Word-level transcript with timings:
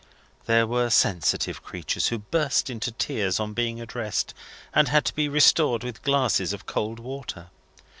There 0.47 0.65
were 0.65 0.89
sensitive 0.89 1.61
creatures 1.61 2.07
who 2.07 2.17
burst 2.17 2.71
into 2.71 2.89
tears 2.91 3.39
on 3.39 3.53
being 3.53 3.79
addressed, 3.79 4.33
and 4.73 4.87
had 4.87 5.05
to 5.05 5.13
be 5.13 5.29
restored 5.29 5.83
with 5.83 6.01
glasses 6.01 6.53
of 6.53 6.65
cold 6.65 6.97
water. 6.99 7.51